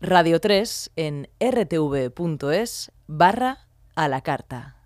[0.00, 4.76] Radio 3 en rtv.es barra a la carta.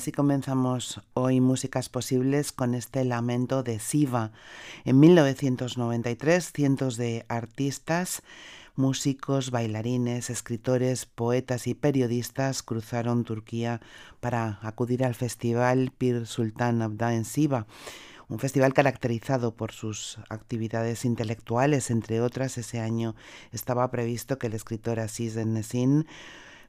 [0.00, 4.32] Así comenzamos hoy Músicas Posibles con este lamento de Siva.
[4.86, 8.22] En 1993, cientos de artistas,
[8.76, 13.82] músicos, bailarines, escritores, poetas y periodistas cruzaron Turquía
[14.20, 17.66] para acudir al festival Pir Sultan Abda en Siva
[18.30, 23.16] un festival caracterizado por sus actividades intelectuales, entre otras, ese año
[23.50, 26.06] estaba previsto que el escritor Aziz Nesin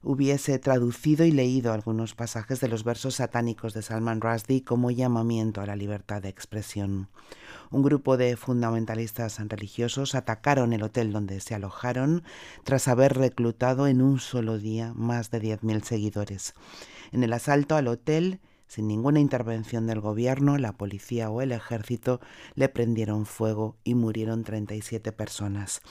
[0.03, 5.61] hubiese traducido y leído algunos pasajes de los versos satánicos de Salman Rushdie como llamamiento
[5.61, 7.09] a la libertad de expresión.
[7.69, 12.23] Un grupo de fundamentalistas religiosos atacaron el hotel donde se alojaron
[12.63, 16.53] tras haber reclutado en un solo día más de 10.000 seguidores.
[17.11, 22.21] En el asalto al hotel, sin ninguna intervención del gobierno, la policía o el ejército
[22.55, 25.81] le prendieron fuego y murieron 37 personas.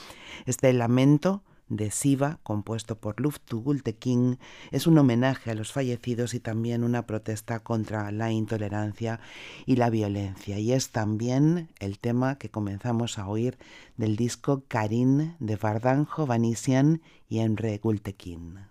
[0.46, 4.38] Este lamento de Siva, compuesto por Luftu Gultekin,
[4.70, 9.20] es un homenaje a los fallecidos y también una protesta contra la intolerancia
[9.64, 10.58] y la violencia.
[10.58, 13.56] Y es también el tema que comenzamos a oír
[13.96, 18.69] del disco Karin de Vardan Jovanisian y Enre Gultekin.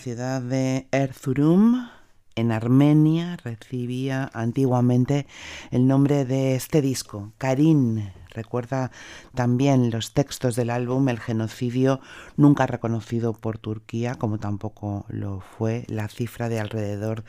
[0.00, 1.90] Ciudad de Erzurum,
[2.34, 5.26] en Armenia, recibía antiguamente
[5.70, 8.10] el nombre de este disco, Karin.
[8.30, 8.92] Recuerda
[9.34, 12.00] también los textos del álbum El genocidio
[12.38, 17.24] nunca reconocido por Turquía, como tampoco lo fue la cifra de alrededor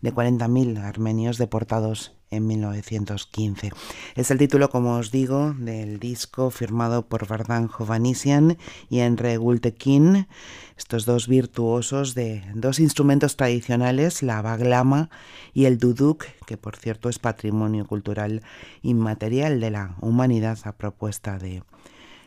[0.00, 3.70] de 40.000 armenios deportados en 1915.
[4.14, 10.26] Es el título, como os digo, del disco firmado por Vardan Jovanisian y Enre Gultekin,
[10.76, 15.10] estos dos virtuosos de dos instrumentos tradicionales, la baglama
[15.54, 18.42] y el duduk, que por cierto es patrimonio cultural
[18.82, 21.62] inmaterial de la humanidad a propuesta de,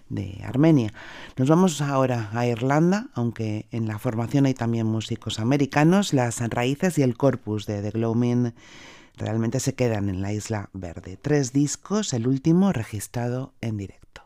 [0.09, 0.93] de Armenia.
[1.37, 6.97] Nos vamos ahora a Irlanda, aunque en la formación hay también músicos americanos, las raíces
[6.97, 8.53] y el corpus de The Gloaming
[9.19, 11.17] realmente se quedan en la Isla Verde.
[11.21, 14.23] Tres discos, el último registrado en directo.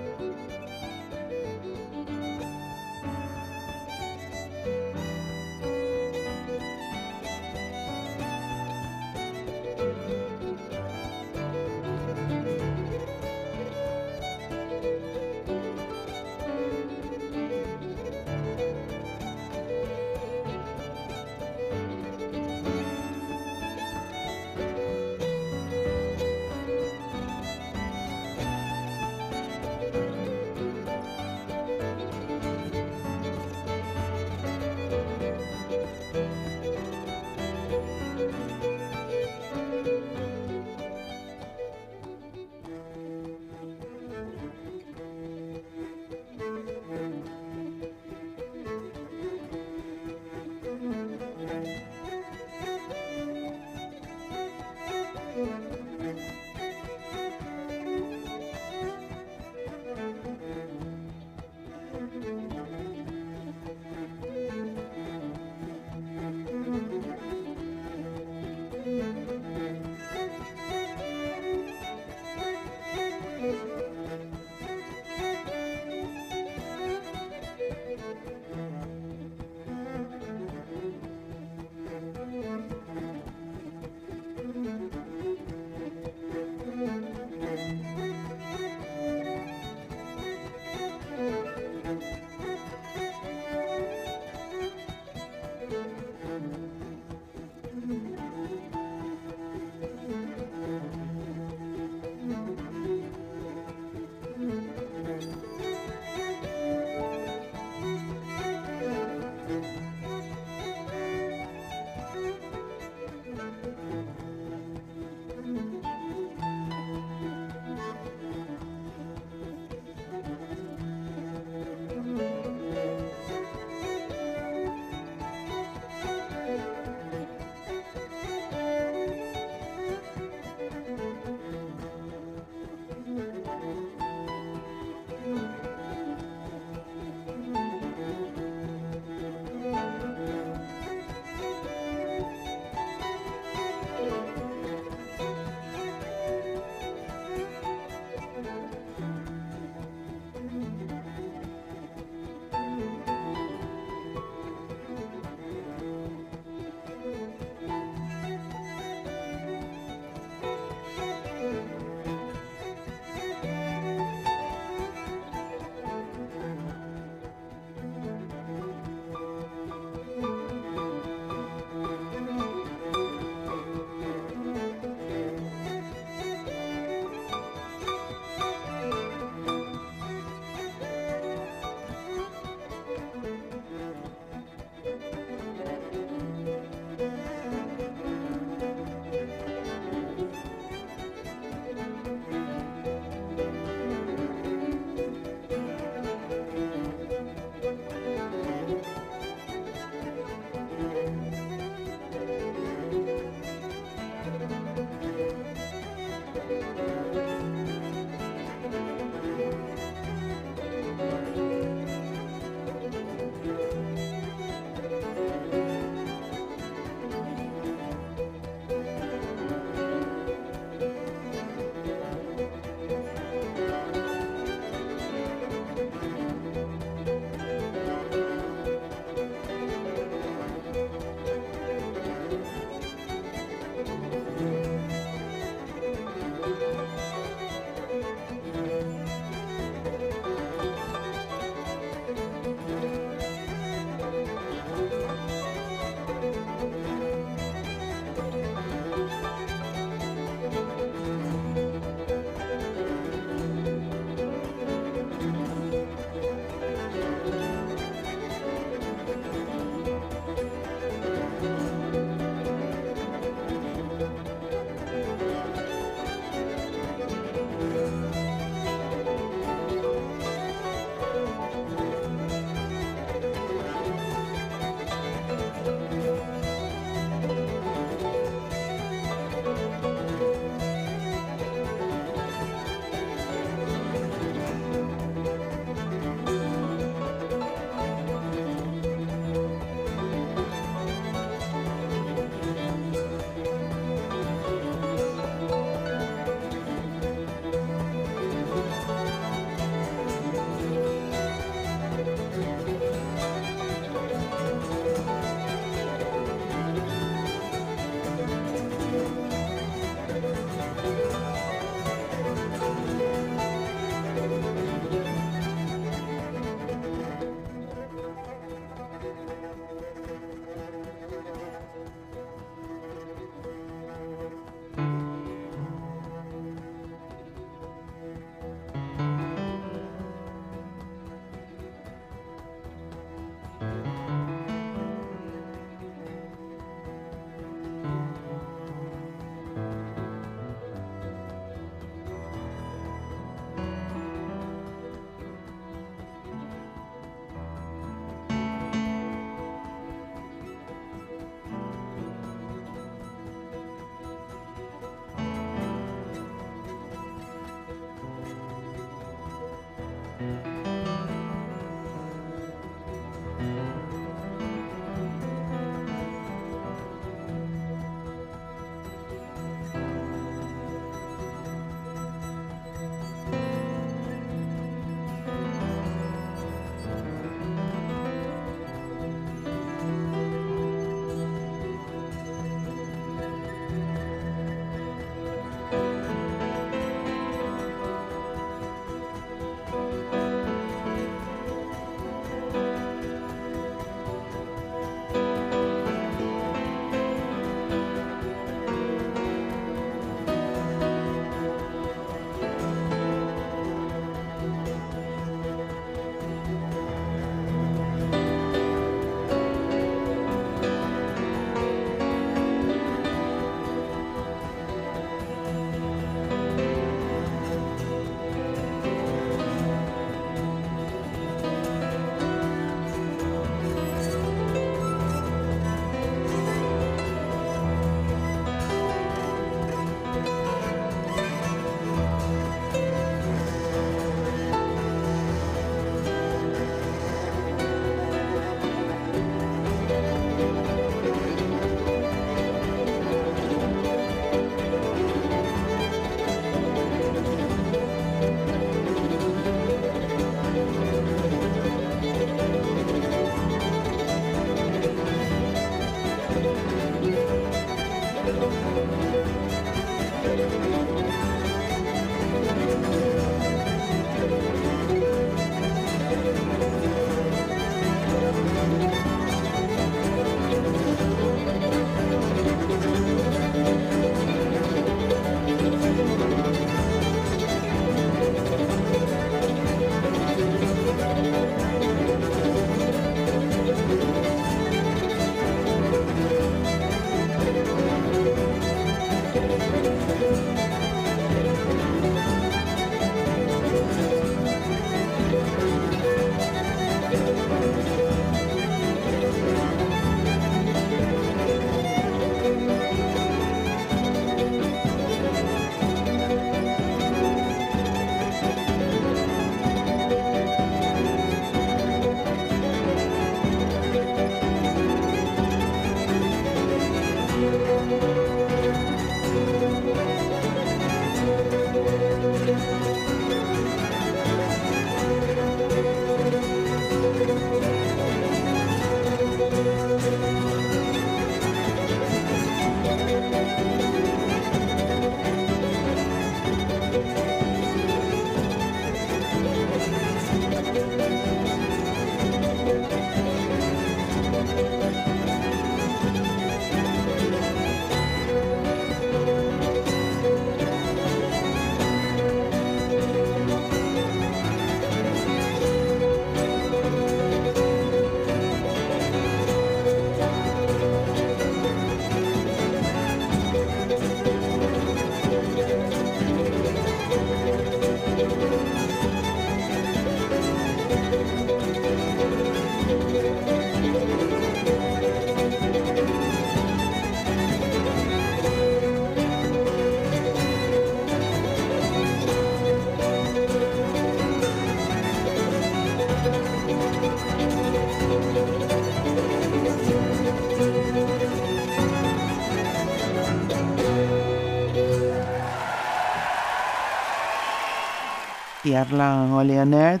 [598.76, 600.00] Arlan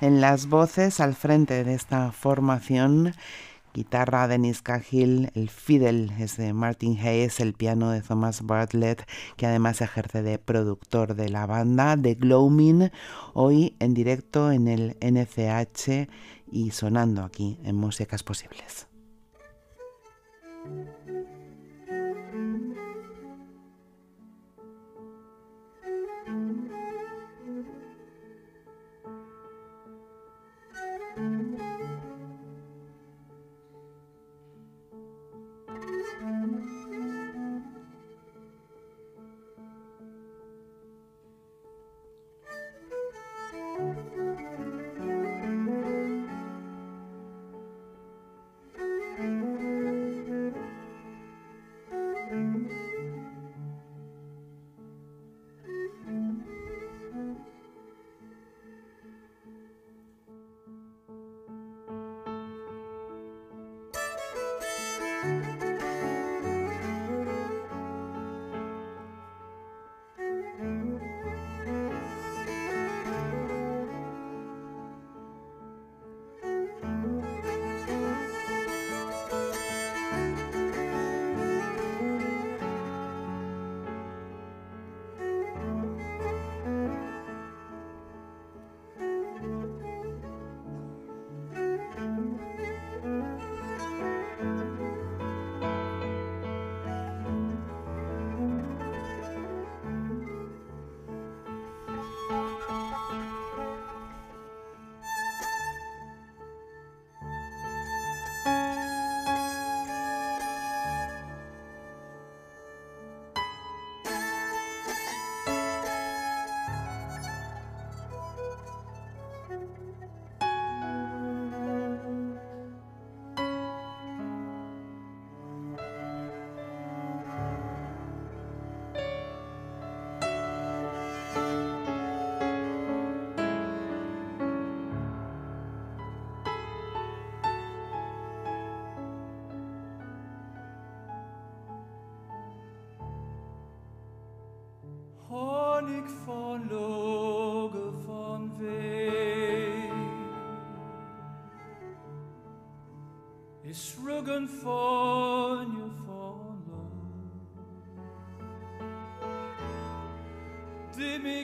[0.00, 3.14] en las voces al frente de esta formación.
[3.74, 9.04] Guitarra Dennis Cahill, el fiddle es de Martin Hayes, el piano de Thomas Bartlett,
[9.36, 12.92] que además ejerce de productor de la banda, de Gloaming,
[13.32, 16.08] hoy en directo en el NCH
[16.52, 18.86] y sonando aquí en Músicas Posibles.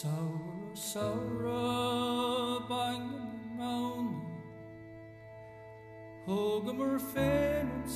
[0.00, 4.22] Sorrow, sorrow, bangin' round,
[6.24, 7.86] hug 'em or faint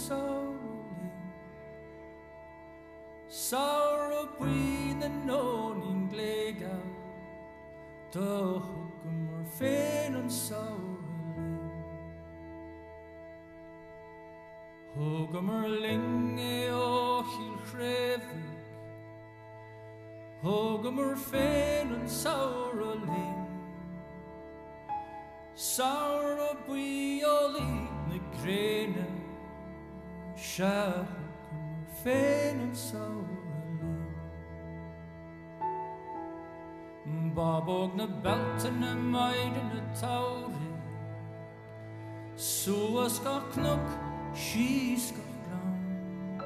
[44.35, 45.25] she's gone.
[45.51, 46.43] long.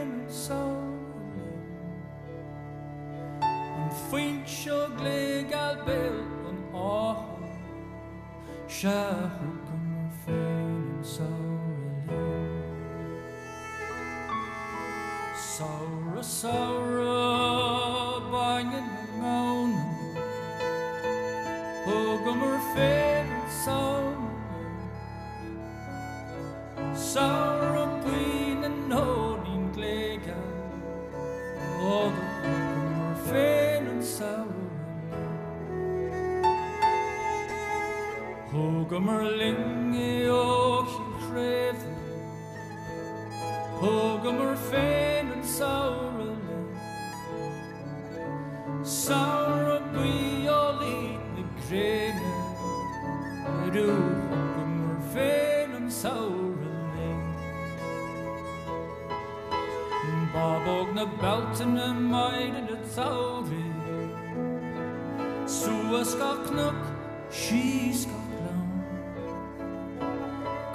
[38.91, 41.91] go och i krefn
[43.81, 46.35] Og go mer fein and sour
[48.83, 52.31] Sour bui og litne grene.
[53.73, 53.85] Du
[54.55, 56.51] go mer fein and sour
[60.33, 62.87] Bob og na belten og meiden og
[65.47, 66.03] Sua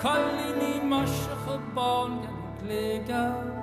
[0.07, 3.56] Kollini moshe gebon, kan ik liggen.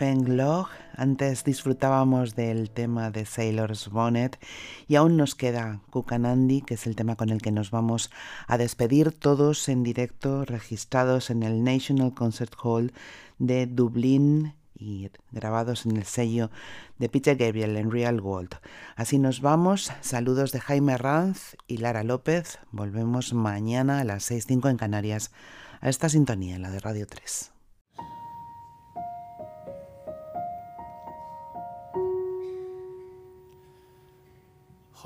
[0.00, 4.38] Antes disfrutábamos del tema de Sailor's Bonnet
[4.86, 8.12] y aún nos queda Kukanandi, que es el tema con el que nos vamos
[8.46, 12.92] a despedir todos en directo, registrados en el National Concert Hall
[13.40, 16.52] de Dublín y grabados en el sello
[16.98, 18.54] de Peter Gabriel en Real World.
[18.94, 19.90] Así nos vamos.
[20.00, 22.60] Saludos de Jaime Ranz y Lara López.
[22.70, 25.32] Volvemos mañana a las 6.05 en Canarias
[25.80, 27.57] a esta sintonía, la de Radio 3.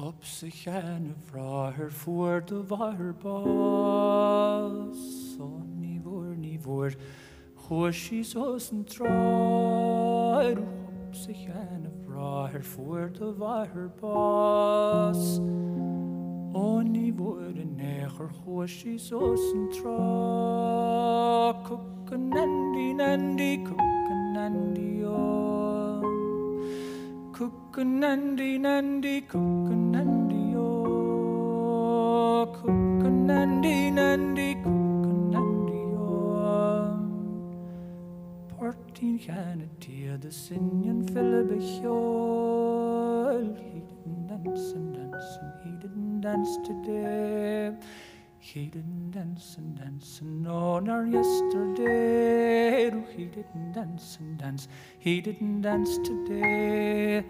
[0.02, 3.36] op zich en vrager voor de waarbas.
[5.36, 6.94] Sonni oh, voor, ni voor,
[7.54, 10.58] hoorsie zo een traar.
[10.58, 15.38] Op zich en vrager voor de waarbas.
[16.52, 21.54] Oni oh, voor de neger, hoorsie zoals een traar.
[21.62, 25.51] Kokken en die, en die, kokken en die, oh.
[27.72, 36.92] Kukunandi nandi kukunandi oh Kukunandi nandi kukunandi oh
[38.52, 46.20] Partin gane tia de sinjen fille bechol He didn't dance and dance and he didn't
[46.20, 47.72] dance today
[48.38, 54.68] He didn't dance and dance and on our yesterday he didn't dance and dance
[54.98, 57.24] He didn't dance today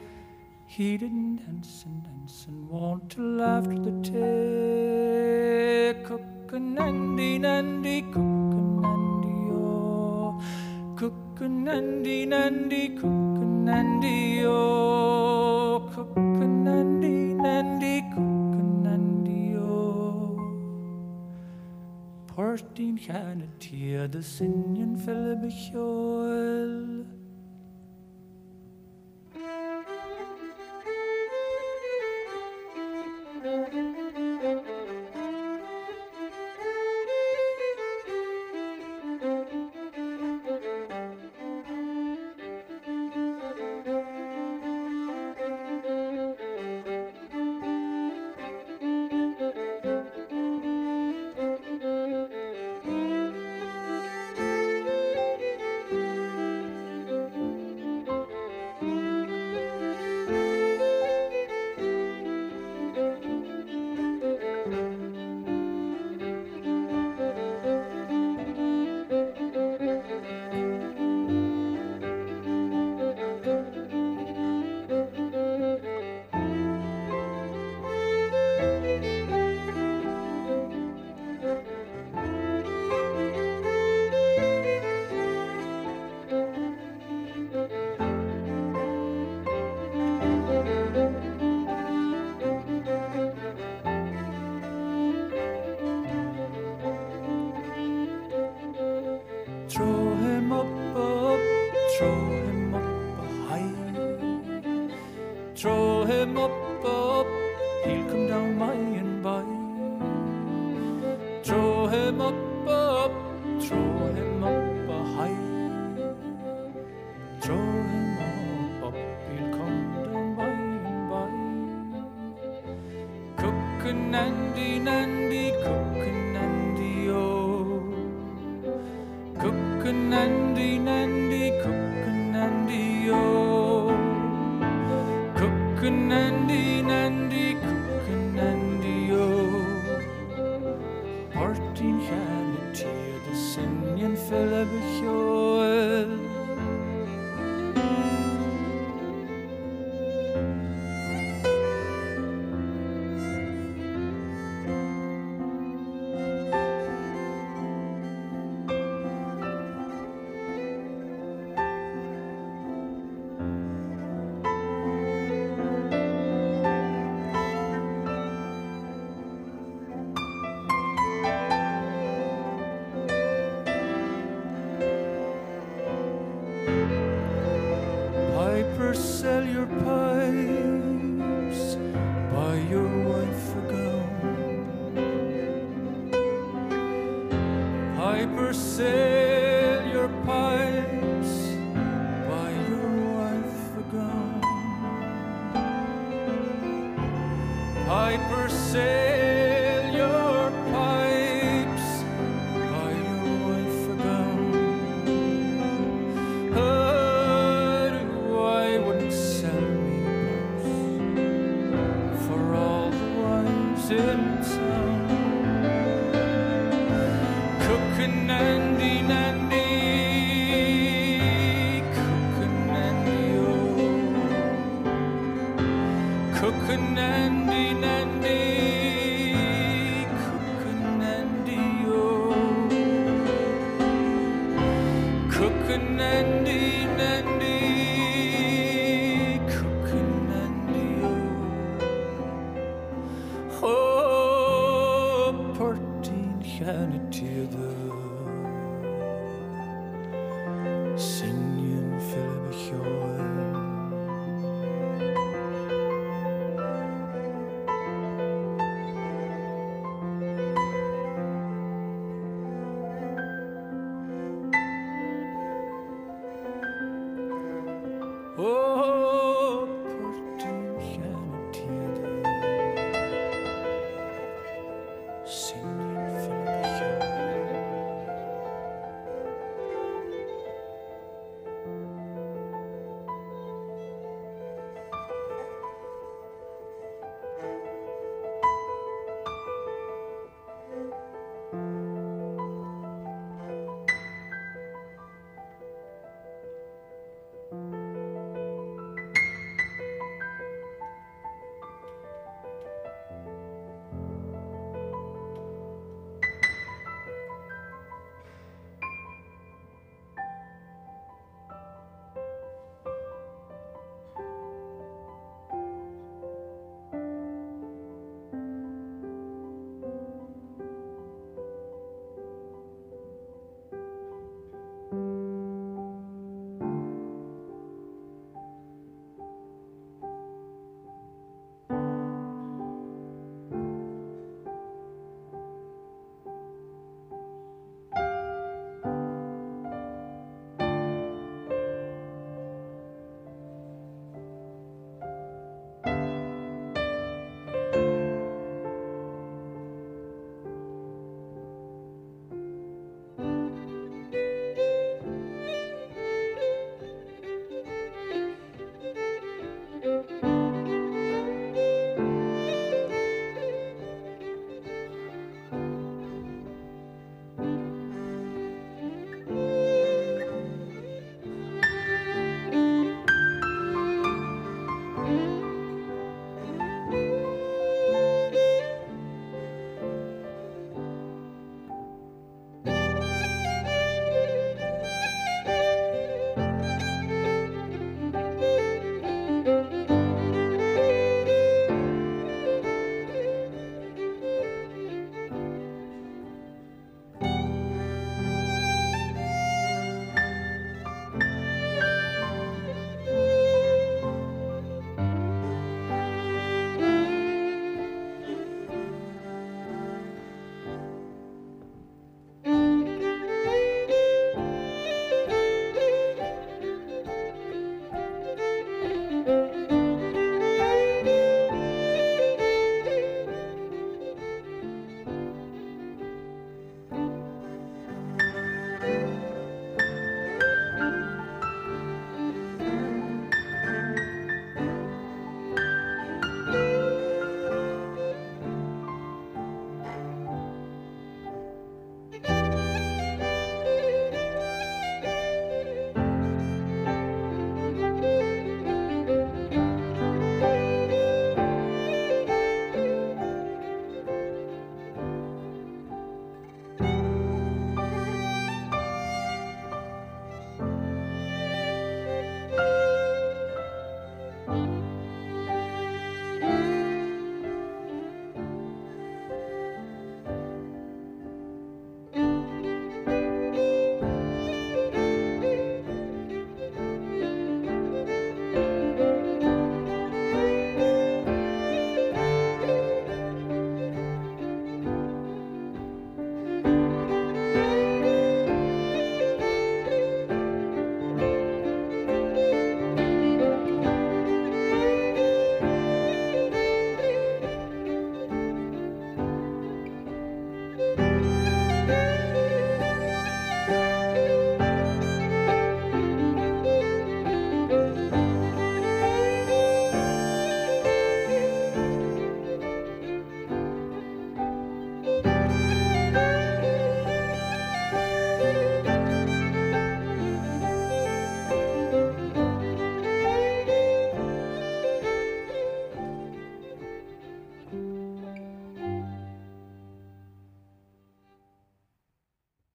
[0.75, 5.93] he didn't dance and dance and want to laugh to the tail.
[6.03, 10.41] Cook a nandy nandy, cook a nandy oh.
[10.97, 15.91] Cook a nandy nandy, cook a nandy oh.
[15.95, 20.41] Cook a nandy nandy, cook a nandy oh.
[22.29, 25.51] Portin kan et tjede sinjen felle.